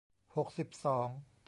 [0.35, 1.09] หกสิบสอง